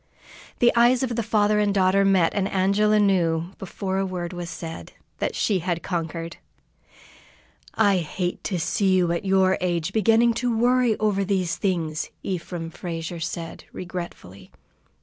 The 0.57 0.75
eyes 0.75 1.03
of 1.03 1.15
the 1.15 1.21
father 1.21 1.59
and 1.59 1.71
daughter 1.71 2.03
met, 2.03 2.33
and 2.33 2.47
Angela 2.49 2.97
knew, 2.99 3.51
before 3.59 3.99
a 3.99 4.03
word 4.07 4.33
was 4.33 4.49
said, 4.49 4.93
that 5.19 5.35
she 5.35 5.59
had 5.59 5.83
conquered. 5.83 6.37
"I 7.75 7.97
hate 7.97 8.43
to 8.45 8.57
see 8.59 8.95
you 8.95 9.11
at 9.11 9.25
your 9.25 9.59
age, 9.61 9.93
beginning 9.93 10.33
to 10.41 10.57
worry 10.57 10.97
over 10.97 11.23
these 11.23 11.55
things," 11.55 12.09
Ephraim 12.23 12.71
Frazier 12.71 13.19
said, 13.19 13.65
regretfully. 13.71 14.49